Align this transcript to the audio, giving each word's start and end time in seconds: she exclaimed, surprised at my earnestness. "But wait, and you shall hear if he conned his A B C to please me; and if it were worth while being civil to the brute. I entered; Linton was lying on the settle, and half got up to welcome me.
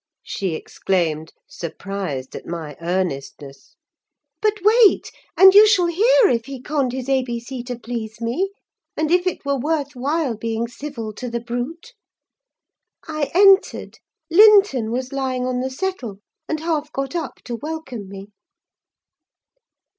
she 0.23 0.55
exclaimed, 0.55 1.31
surprised 1.47 2.35
at 2.35 2.47
my 2.47 2.75
earnestness. 2.81 3.75
"But 4.41 4.55
wait, 4.63 5.11
and 5.37 5.53
you 5.53 5.67
shall 5.67 5.85
hear 5.85 6.27
if 6.27 6.45
he 6.47 6.59
conned 6.59 6.91
his 6.91 7.07
A 7.07 7.21
B 7.21 7.39
C 7.39 7.61
to 7.65 7.77
please 7.77 8.19
me; 8.19 8.49
and 8.97 9.11
if 9.11 9.27
it 9.27 9.45
were 9.45 9.59
worth 9.59 9.95
while 9.95 10.35
being 10.35 10.67
civil 10.67 11.13
to 11.13 11.29
the 11.29 11.39
brute. 11.39 11.93
I 13.07 13.29
entered; 13.35 13.99
Linton 14.31 14.89
was 14.89 15.13
lying 15.13 15.45
on 15.45 15.59
the 15.59 15.69
settle, 15.69 16.17
and 16.49 16.61
half 16.61 16.91
got 16.91 17.15
up 17.15 17.35
to 17.45 17.55
welcome 17.57 18.09
me. 18.09 18.31